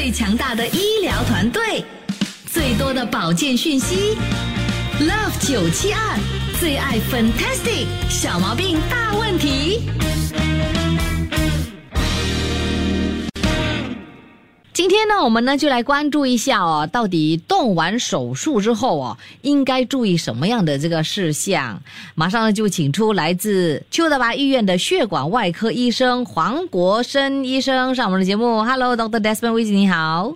[0.00, 1.84] 最强大的医疗团队，
[2.46, 4.16] 最多的保健讯息
[5.00, 6.00] ，Love 九七二。
[6.60, 9.80] 最爱 Fantastic 小毛病大问题。
[14.78, 21.82] 今天呢，我们呢就来关注一下哦，到底动完手术之后哦，应该注意什么样的这个事项？
[22.14, 28.62] 马上呢就请出来自邱德拔医院的血管外科医生黄国生医生上我们的节目。
[28.62, 29.18] Hello，Dr.
[29.18, 30.34] Desmond 你好。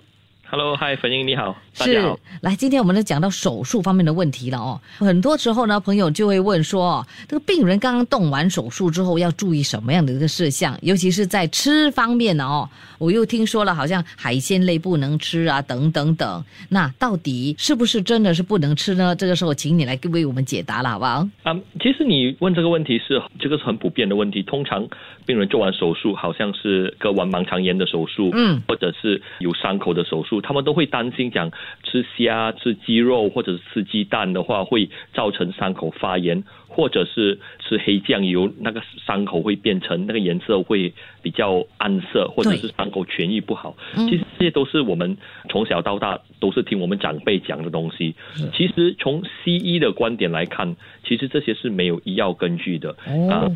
[0.53, 4.79] Hello，Hi，粉英你好，大家好，来，今天我们呢讲到手术方面的问题了哦。
[4.99, 12.69] 很多时候呢，朋友就会问说，这个病人刚刚动完手术之后要注意什么样的一个事项，尤其是在吃方面呢哦。
[12.99, 16.45] 我又听说了，好像海鲜类不能吃啊，等等等。
[16.69, 19.15] 那到底是不是真的是不能吃呢？
[19.15, 21.27] 这个时候，请你来为我们解答了，好不好？
[21.41, 24.43] 啊，其实你问这个问题是这个是很普遍的问题。
[24.43, 24.87] 通常
[25.25, 30.42] 病人做完手术，好像是割完盲肠炎的手术，嗯，或者是有伤口的手术。
[30.43, 31.49] 他们都会担心讲
[31.83, 43.75] 吃虾、吃鸡肉或者是吃鸡蛋的话，会造成伤口发炎，或者是吃黑酱油，那个伤口会变成那个颜色会比较暗色，或者是伤口痊愈不好。
[43.95, 45.17] 其实这些都是我们
[45.49, 48.13] 从小到大都是听我们长辈讲的东西。
[48.53, 52.95] 其实从西医的观点来看，其实这些是没有医药根据的
[53.31, 53.49] 啊。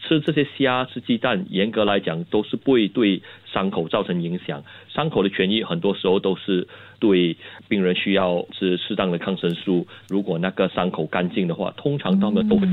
[0.00, 4.62] 吃这些虾、吃鸡蛋，严格来讲都是不会对伤口造成影响。
[4.88, 6.66] 伤口的痊愈很多时候都是
[6.98, 7.36] 对
[7.68, 9.86] 病人需要吃适当的抗生素。
[10.08, 12.68] 如果那个伤口干净的话，通常他们都会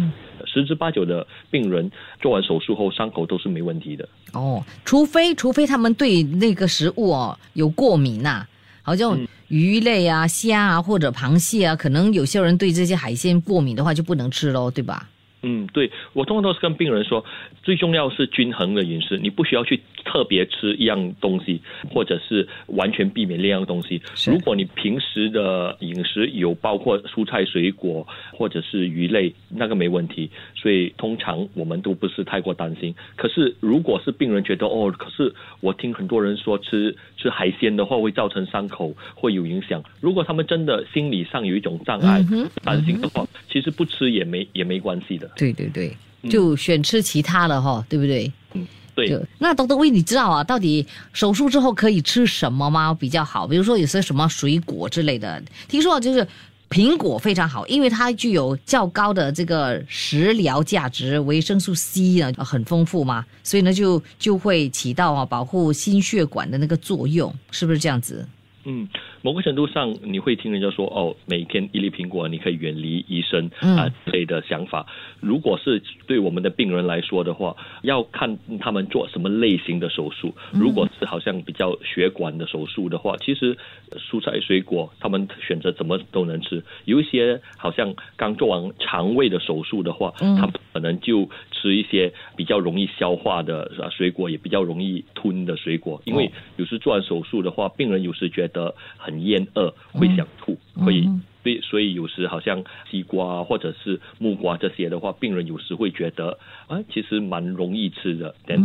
[0.45, 1.91] 十之八九的病人
[2.21, 4.07] 做完手术后伤口都是没问题的。
[4.33, 8.45] 哦，除非除非他们对那个食物哦有过敏呐，
[8.81, 15.09] 好像鱼类啊、虾啊或者螃蟹啊，可能有些人对这些海鲜过敏的话就不能吃喽，对吧？
[15.41, 17.23] 嗯，对，我通常都是跟病人说，
[17.63, 24.01] 最重要是均衡的饮食，你不需要去特别吃一样东西，或者是完全避免另一样东西。
[24.27, 30.29] 如果你平时的饮食有包括蔬菜、水果或者是鱼类，那个没问题。
[30.55, 32.93] 所以通常我们都不是太过担心。
[33.15, 39.81] 可是如果是病人觉得哦，可是我听很多人说吃吃海鲜的话会造成伤口会有影响。
[40.01, 42.21] 如果他们真的心理上有一种障碍
[42.63, 45.28] 担心的话，其实不吃也没也没关系的。
[45.35, 45.97] 对对对，
[46.29, 48.31] 就选吃其他的哈，对不对？
[48.53, 49.19] 嗯，对。
[49.37, 52.93] 那东东威，你知道啊，到底手术之后可以吃什么吗？
[52.93, 55.41] 比较好，比如说有些什么水果之类的。
[55.67, 56.27] 听说就是
[56.69, 68.27] 苹果非常好，因为它具有较高的这个食疗价值，维生素 C 呢很丰富嘛，所以呢就就会起到啊保护心血管的那个作用，是不是这样子？
[68.65, 68.87] 嗯，
[69.21, 74.85] 某个程度上你会听人家说哦，每天一粒苹果你可以远离医生啊之类的想法。
[75.19, 80.33] 如果是对我们的病人来说的话，要看他们做什么类型的手术。
[80.51, 83.57] 如果是好像比较血管的手术的话，其实
[83.97, 86.63] 蔬菜水果他们选择怎么都能吃。
[86.85, 96.01] 有一些好像刚做完肠胃的手术的话，他们可能就吃一些比较容易消化的水果，也比较容易吞的水果。
[96.05, 98.49] 因为有时做完手术的话，病人有时觉得。
[98.49, 98.75] 的
[99.09, 101.03] 很厌恶，会想吐，会
[101.41, 106.37] 所以所以有时好像西瓜或者是木瓜这些的话，病人有时会觉得
[106.67, 108.57] 啊，其实蛮容易吃的，但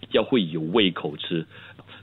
[0.00, 1.46] 比较会有胃口吃，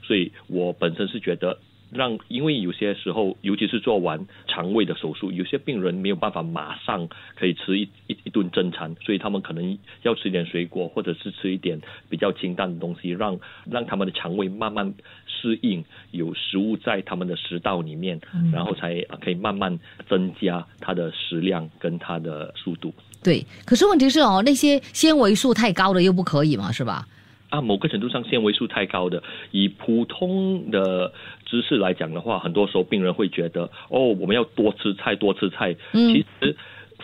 [0.02, 1.58] 所以我本身是觉得。
[1.92, 13.38] 让，因为有些时候，尤其是做完肠胃的手术，有些病人没有办法马上可以吃一一一顿正餐，所以他们可能要吃一点水果，或者是吃一点比较清淡的东西，让
[13.70, 14.94] 让他们的肠胃慢慢
[15.26, 18.20] 适应有食物在他们的食道里面，
[18.52, 19.78] 然后才可以慢慢
[20.08, 22.92] 增加它的食量跟它的速度。
[23.22, 27.06] 对，可是问题是哦，那些纤维素太高的又不可以嘛，是吧？
[27.50, 29.20] 啊，某个程度上纤维素太高的，
[29.50, 31.12] 以普通的
[31.50, 35.74] 知识来讲的话，很多时候病人会觉得，哦，我们要多吃菜，多吃菜。
[35.92, 36.56] 嗯，其实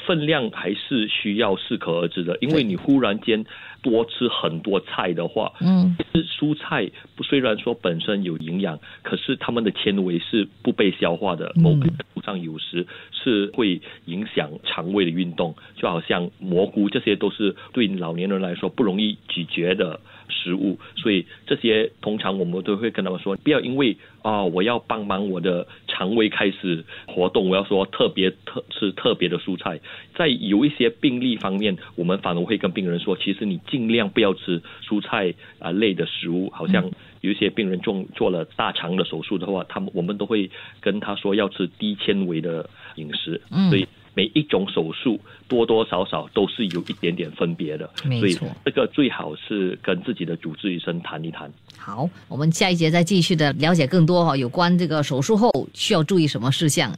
[0.07, 3.45] 分量还是需要适可而止的，因为你忽然间
[3.83, 6.89] 多吃很多菜的话，嗯，其实蔬菜
[7.25, 19.99] 虽然说本身有营养，可是它们的纤维是不被消化的，某个程度上有时是会影响肠胃的运动，就好像蘑菇这些都是对老年人来说不容易咀嚼的。
[20.29, 29.79] 食物，所以这些通常我们都会跟他们说，不要因为啊、我要帮忙我的肠胃开始活动，我要说特别特吃特别的蔬菜。
[30.17, 36.91] 在有一些病例方面，我们反而会跟病人说，其实你尽量不要吃蔬菜啊、类的食物，好像。
[37.23, 40.49] 有一些病人做做了大肠的手术的话，他们我们都会
[40.81, 51.53] 跟他说要吃低纤维的饮食，所以每一种手术多多少少都是有一点点分别的，所以没错这个最好是跟自己的主治医生谈一谈。
[51.77, 56.91] 好，我们下一节再继续的了解更多哈、有关这个手术后需要注意什么事项。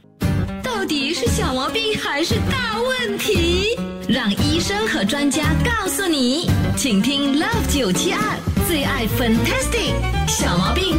[0.63, 3.75] 到底是小毛病还是大问题？
[4.07, 6.47] 让医生和专家告诉你。
[6.77, 8.19] 请听 Love 九七二
[8.65, 9.93] 最爱 Fantastic
[10.27, 10.98] 小毛病。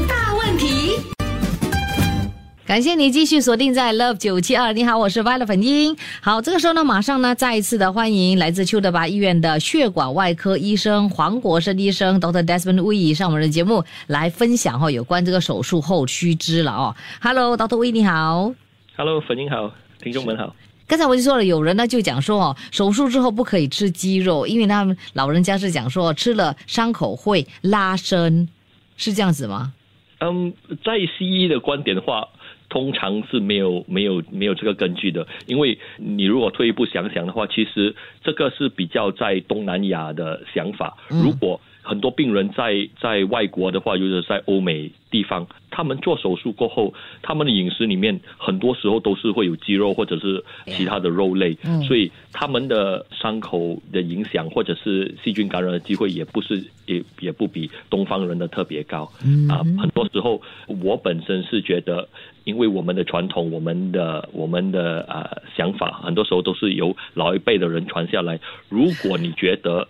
[2.70, 4.72] 感谢你继续锁定在 Love 九七二。
[4.72, 5.96] 你好，我是 Violet 粉英。
[6.20, 16.94] 好，这个时候呢，马上呢，再一次的欢迎来自邱德拔医院的血管外科医生黄国生医生 Doctor Desmond Wee 上我们的节目来分享哈、有关这个手术后须知了哦。
[17.20, 18.54] Hello，Doctor Wee 你好。
[18.96, 20.54] Hello，粉英好，听众们好。
[20.86, 28.48] 刚才我就说了，有人呢就讲说哦，手术之后不可以吃鸡肉，因为他们老人家是讲说吃了伤口会拉伸，
[28.96, 29.72] 是这样子吗？
[30.20, 30.52] 嗯，
[30.84, 32.28] 在西医的观点的话，
[32.70, 37.94] 通常是没有没有没有这个根据的，因为你如果退一步想想的话，其实
[38.24, 40.96] 这个是比较在东南亚的想法。
[41.10, 59.10] 嗯如果很多病人在在外国的话，尤其是在欧美地方，他们做手术过后，他们的饮食里面很多时候都是会有鸡肉或者是其他的肉类，嗯所以他们的伤口的影响或者是细菌感染的机会也不是也也不比东方人的特别高。
[59.26, 62.08] 嗯啊，很多时候我本身是觉得，
[62.44, 68.38] 因为我们的传统、我们的我们的呃想法，很多时候都是由老一辈的人传下来。
[68.68, 69.88] 如果你觉得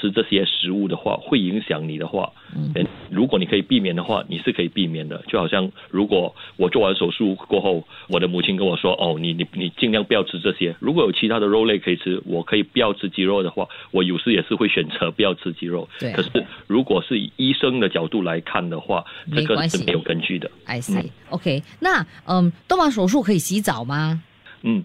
[0.00, 2.72] 吃这些食物的话会影响你的话，嗯，
[3.10, 5.22] 如果你可以避免的话，你是可以避免的。
[5.26, 10.74] 就好像如果我做完手术过后，我的母亲跟我说：“哦，你你你尽量不要吃这些。
[10.78, 15.88] 如果有其他的肉类可以吃，我可以不要吃鸡肉的话，我有时也是会选择不要吃鸡肉。
[15.98, 19.04] 对啊可是如果是以医生的角度来看的话，
[19.34, 20.50] 这个是没有根据的。
[20.64, 24.22] I see、OK，那嗯，动完手术可以洗澡吗？
[24.62, 24.82] 嗯，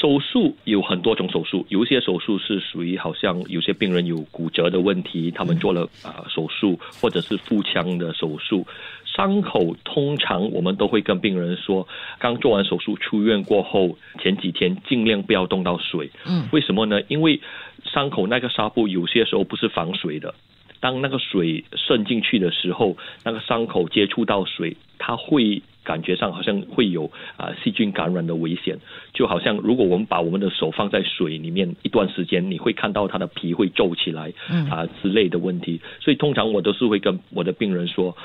[0.00, 8.66] 手术有很多种手术，有些手术是属于好像有些病人有骨折的问题，他们做了啊、手术，或者是腹腔的手术。
[9.04, 11.86] 伤口通常我们都会跟病人说，
[12.18, 16.10] 刚做完手术出院过后前几天尽量不要动到水。
[16.50, 17.02] 为什么呢？
[17.08, 17.38] 因为
[17.84, 20.34] 伤口那个纱布有些时候不是防水的，
[20.80, 28.78] 当那个水渗进去的时候，那个伤口接触到水，它会感觉上好像会有啊、细菌感染的危险。
[29.12, 35.80] 就好像如果我们把我们的手放在水里面一段时间，你会看到它的皮会皱起来，嗯啊、之类的问题。
[36.00, 38.16] 所以通常我都是会跟我的病人说，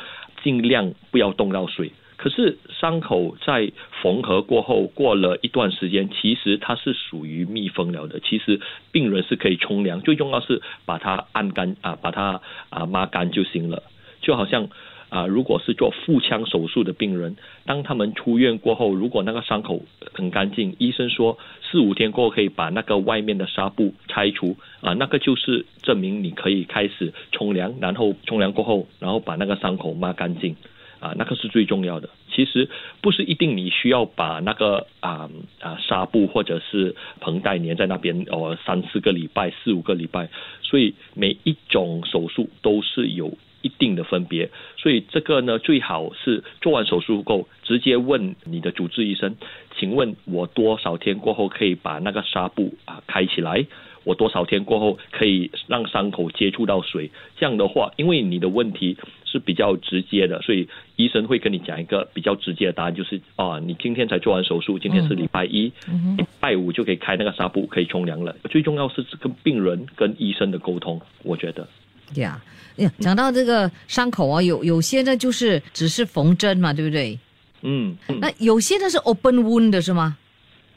[0.43, 1.91] 尽量不要动到水。
[2.17, 3.71] 可是伤口在
[4.01, 8.19] 缝合过后，过了一段时间，其实它是属于密封了的。
[8.19, 13.83] 其实病人是可以冲凉，最重要是把它按干啊，把它啊抹干就行了。
[14.21, 14.69] 就好像
[15.09, 17.35] 啊，如果是做腹腔手术的病人，
[17.65, 19.83] 当他们出院过后，如果那个伤口
[20.13, 30.55] 很干净，医生说四五天过后可以把那个外面的纱布拆除啊，那个就是证明你可以开始冲凉，然后冲凉过后，然后把那个伤口抹干净。
[30.99, 32.09] 啊，那个是最重要的。
[32.33, 32.69] 其实
[33.01, 35.29] 不是一定你需要把那个啊
[35.61, 40.29] 啊纱布或者是绷带粘在那边哦三四个礼拜、四五个礼拜，
[40.61, 44.49] 所以每一种手术都是有一定的分别。
[44.77, 49.35] 所以这个呢，最好是做完手术后直接问你的主治医生，
[49.77, 53.65] 请问我多少天过后可以把那个纱布啊开起来？
[54.03, 57.09] 我多少天过后可以让伤口接触到水？
[57.37, 58.95] 这样的话，因为你的问题
[59.35, 65.71] 是比较直接的，所以医生会跟你讲一个比较直接的答案，就是啊，你今天才做完手术，今天是礼拜一，
[66.17, 68.33] 礼拜五就可以开那个纱布，可以冲凉了。
[68.49, 71.67] 最重要是跟病人跟医生的沟通，我觉得。
[72.15, 72.41] 呀、
[72.77, 77.19] 呀，讲到这个伤口啊，有有些呢就是只是缝针嘛，对不对？
[77.61, 80.17] 嗯，嗯那有些呢是 open wound 的是吗？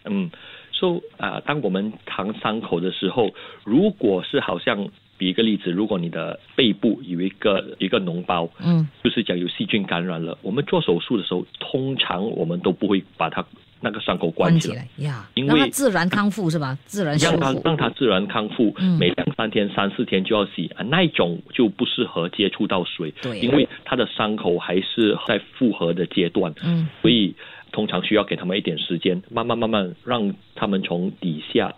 [0.05, 0.29] 嗯
[0.73, 3.31] ，so 啊、当我们扛伤口的时候，
[3.62, 13.44] 如果是好像比一个例子，如果你的背部有一个一个脓包，嗯，就是讲有细菌感染了，我们做手术的时候，通常我们都不会把它
[13.80, 14.88] 那个伤口关起来。
[14.98, 16.78] 呀，因为让它自然康复是吧？
[16.87, 17.62] 自然修让它复。
[17.64, 27.34] 让它自然康复，嗯每两三天、三四天就要洗啊，那一种就不适合接触到水，对因为它的伤口还是在复合的阶段，嗯，所以
[27.72, 31.75] 通常需要给他们一点时间，慢慢慢慢让他们从底下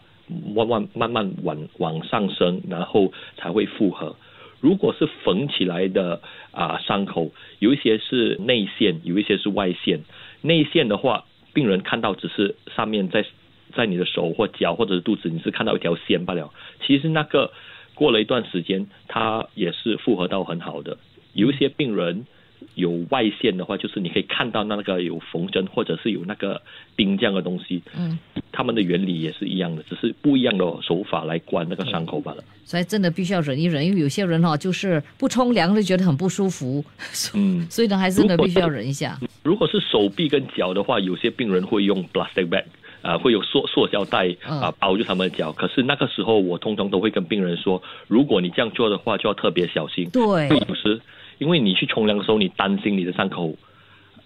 [0.55, 4.17] 慢慢慢慢往往上升，然后才会复合。
[4.61, 6.21] 如果是缝起来的
[6.53, 10.01] 啊伤口，有一些是内线，有一些是外线。
[10.43, 13.25] 内线的话，病人看到只是上面在
[13.75, 16.53] 在你的手或脚或者是肚子，你是看到一条线罢了。
[16.87, 17.53] 其实那个
[17.95, 20.99] 过了一段时间，它也是复合到很好的。
[21.35, 22.27] 有一些病人。
[22.75, 26.61] 有外线的话，就是你可以看到那个有缝针或者是有那个
[26.97, 27.83] 钉这样的东西。
[27.97, 28.19] 嗯，
[28.52, 32.45] 他们的原理也是一样的，只是不一样的手法来关那个伤口罢了。
[32.64, 36.85] 所以真的必须要忍一忍，因为有些人哈就是不冲凉就觉得很不舒服。
[37.35, 39.19] 嗯， 所以呢，还是呢必须要忍一下。
[39.43, 42.64] 如果是手臂跟脚的话，有些病人会用 plastic bag，
[43.02, 45.50] 啊，会有塑塑胶袋啊包住他们的脚。
[45.52, 50.09] 可是那个时候，我通常都会跟病人说，如果你这样做的话，就要特别小心。
[50.11, 51.00] 对，有时。
[51.40, 53.56] 因为你去冲凉的时候，你担心你的伤口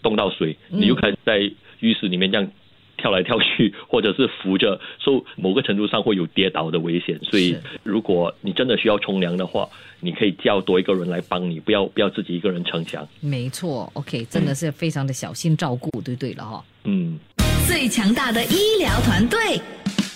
[0.03, 1.39] 冻到水，你就开始在
[1.81, 2.51] 浴室里面这样
[2.97, 7.19] 跳来跳去，或者是扶着，受某个程度上会有跌倒的危险。
[7.23, 9.69] 所以，如果你真的需要冲凉的话，
[10.01, 13.07] 你可以叫多一个人来帮你，不要不要自己一个人逞强。
[13.21, 16.65] 没错，OK，真的是非常的小心照顾，对对了哈。
[16.85, 17.19] 嗯。
[17.67, 19.39] 最强大的医疗团队，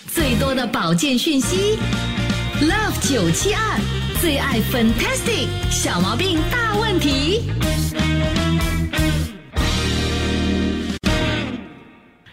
[0.06, 1.78] 最多的保健讯息
[2.60, 3.97] ，Love 九七二。
[4.20, 7.42] 最爱 Fantastic 小毛病大问题。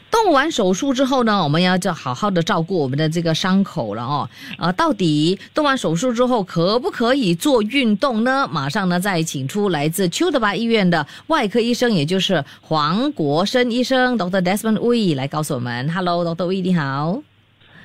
[0.10, 4.28] 动完手术之后呢，我们要就好好的照顾我们的这个伤口了哦。
[4.58, 8.50] 呃，到底动完手术之后可不可以做运动呢？
[8.52, 14.42] 马上呢，再请出来自邱德巴医院的外科医生，也就是黄国生医生，Dr.
[14.42, 15.88] Desmond Wee 来告诉我们。
[15.94, 16.48] Hello，Dr.
[16.48, 17.22] Wee，你好。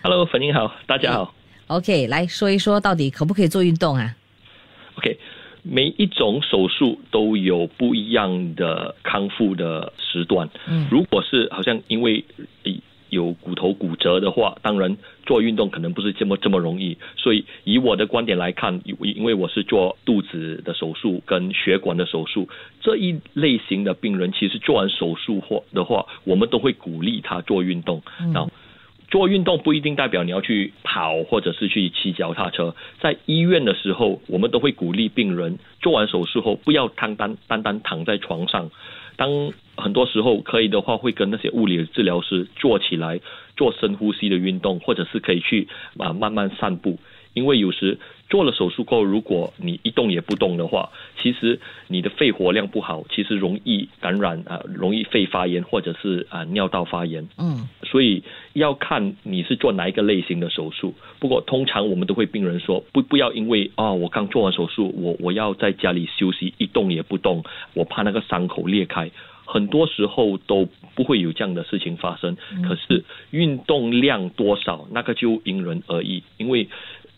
[0.02, 1.35] Hello，粉英好，大家好。
[1.71, 4.17] OK，来说一说到底可不可以做运动啊
[4.97, 5.17] ？OK，
[5.62, 10.50] 每一种手术都有不一样的康复的时段。
[10.67, 12.25] 嗯，如果是好像因为
[13.09, 16.99] 有骨头骨折的话，当然做运动可能不是这么这么容易。
[17.17, 22.49] 所以以我的观点来看，因为我是做肚子的手术跟血管的手术
[22.81, 28.03] 这一类型的病人，其实做完手术或的话，我们都会鼓励他做运动。
[28.21, 28.50] 嗯。
[29.11, 32.75] 做运动不一定代表你要去跑或者是去骑脚踏车。
[33.00, 38.71] 在医院的时候，我们都会鼓励病人做完手术后不要单单单单躺在床上。
[39.17, 43.21] 当很多时候可以的话，会跟那些物理治疗师做起来
[43.57, 46.99] 做深呼吸的运动，或者是可以去啊慢慢散步。
[47.33, 47.97] 因为有时
[48.29, 57.29] 做了手术后，如果你一动也不动的话，其实你的肺活量不好，其实容易感染啊，容易肺发炎或者是啊尿道发炎。
[57.38, 60.94] 嗯，所以要看你是做哪一个类型的手术。
[61.18, 67.42] 不过通常我们都会病人说，不不要因为啊我刚做完手术，我我要在家里休息，一动也不动，
[67.75, 69.11] 我怕那个伤口裂开。
[69.44, 72.37] 很多时候都不会有这样的事情发生。
[72.68, 76.68] 可是运动量多少，那个就因人而异，因为。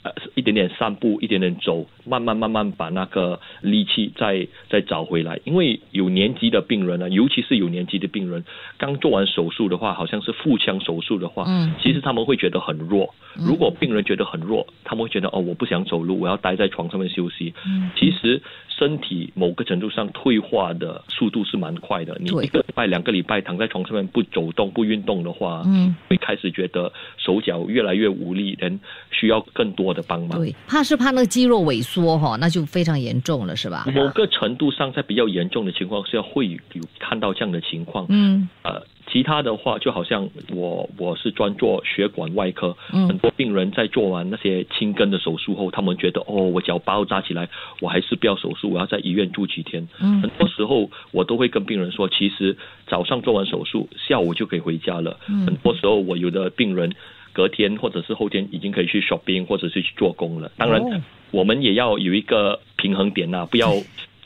[0.03, 5.39] 呃，一点点散步，一点点走，慢慢慢慢把那个力气再再找回来。
[5.45, 8.45] 因为有年纪的病人呢，尤其是有年纪的病人，
[8.79, 13.15] 刚做完手术的话，好像是腹腔手术的话，嗯，其实他们会觉得很弱。
[13.37, 17.55] 如果病人觉得很弱，他们会觉得哦，我不想走路，我要待在床上面休息。
[17.65, 22.17] 嗯，其实身体某个程度上退化的速度是蛮快的。
[22.19, 28.81] 你一个礼拜、两个礼拜躺在床上面不走动、不运动的话，嗯，会开始觉得手脚越来越无力，人
[29.13, 29.92] 需要更多。
[29.93, 33.87] 的帮忙，对，怕是怕那个肌肉萎缩哈，那就非常严重了，是吧？
[33.95, 36.59] 某个程度上，在比较严重的情况下，会有
[36.99, 38.07] 看到这样的情况。
[38.09, 47.49] 嗯，呃，其他的话，就好像我我是专做血管外科，嗯，很多病人在做完那些轻根的手术后，他们觉得哦，我脚包扎起来，
[47.81, 49.87] 我还是不要手术，我要在医院住几天。
[50.01, 52.57] 嗯，很多时候我都会跟病人说，其实
[52.87, 55.19] 早上做完手术，下午就可以回家了。
[55.29, 56.93] 嗯，很多时候我有的病人。
[57.33, 60.51] 隔天或者是后天已经可以去 shopping 或者是去做工了。
[60.57, 63.75] 当然，我们也要有一个平衡点呐，不要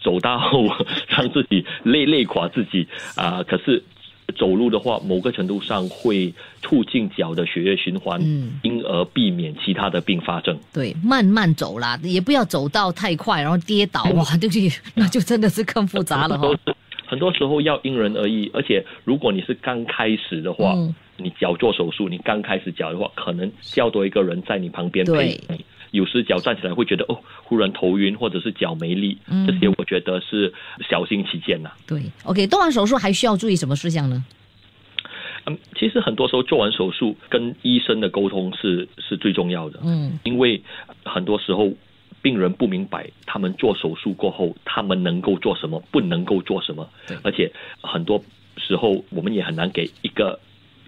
[0.01, 0.41] 走到
[1.09, 3.43] 让自己累 累垮自己啊。
[3.47, 3.83] 可是
[4.37, 10.59] 走路的话，某个程度上会促进脚的血液循环，嗯，因而避免其他的并发症。
[10.73, 14.69] 对，慢慢走啦，也不要走到太快，然后跌倒哇，对不对？
[14.95, 16.49] 那就真的是更复杂了哈。
[17.07, 20.75] 很多时候要因人而异，而且如果你是刚开始的话。
[21.17, 25.65] 你脚做手术，你刚开始脚的话，可能叫多一个人在你旁边陪你。
[25.93, 30.53] 有时脚站起来会觉得哦，忽然头晕，或者是脚没力，这些我觉得是
[30.91, 31.71] 小心起见呐。
[31.87, 34.23] 对，OK，动完手术还需要注意什么事项呢？
[35.47, 39.79] 嗯，其实很多时候做完手术跟医生的沟通是是最重要的。
[39.85, 40.61] 嗯，因为
[41.05, 41.73] 很多时候
[42.21, 46.87] 病人不明白他们做手术过后他们能够做什么，不能够做什么，
[47.23, 48.23] 而且很多
[48.59, 50.39] 时候我们也很难给一个。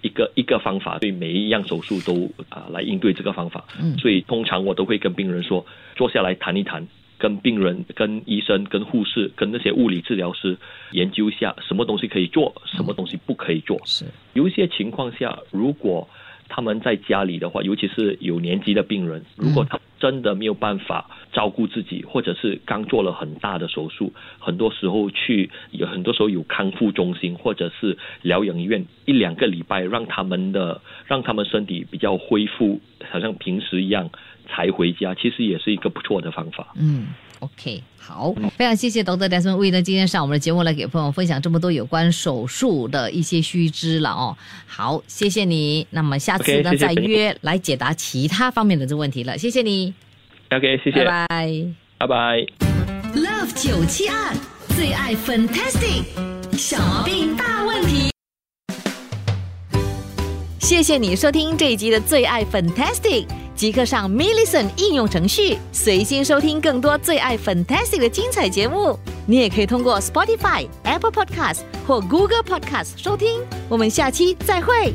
[0.02, 3.64] 一个一个方法，对每一样手术都啊来应对这个方法。
[3.80, 5.64] 嗯，所以通常我都会跟病人说，
[5.96, 6.86] 坐下来谈一谈，
[7.18, 10.56] 跟病人、跟医生、跟护士、跟那些物理治疗师
[10.92, 13.80] 研究一下，什么东西可以做，什么东西不可以做。
[13.84, 16.08] 是有一些情况下，如果
[16.48, 34.08] 他们在家里的话，尤其是有年纪的病人，如果他真的没有办法照顾自己，或者是刚做了很大的手术，很多时候去有很多时候有康复中心或者是疗养院一两个礼拜，让他们的让他们身体比较恢复，好像平时一样
[34.46, 36.72] 才回家，其实也是一个不错的方法。
[36.78, 37.08] 嗯。
[37.40, 39.28] OK，好，非常谢谢 Dr.
[39.28, 44.36] Desmond Wee 呢，今天上我们的节目来给朋友分享这么多有关手术的一些须知了哦。
[44.66, 45.86] 好，谢谢你。
[45.90, 49.38] 那么下次呢 OK，谢谢再约来解答其他方面的这问题了。
[49.38, 49.94] 谢谢你
[50.50, 51.64] ，OK，谢谢，拜拜。
[51.98, 52.46] 拜拜
[53.14, 54.34] Love 九七二
[54.76, 56.04] 最爱 Fantastic
[56.56, 58.10] 小毛病大问题。
[60.60, 63.26] 谢谢你收听这一集的最爱 Fantastic，
[63.58, 68.96] 即刻上 m i l l i c e n t 应用程序，随心收听更多最爱 Fantastic 的精彩节目。
[69.26, 73.40] 你也可以通过 Spotify、Apple Podcast 或 Google Podcast 收听。
[73.68, 74.94] 我们下期再会。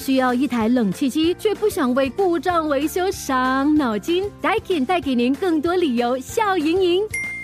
[0.00, 7.02] 需要一台冷气机，却不想为故障维修伤脑筋？Daikin 带给您更多理由笑盈盈。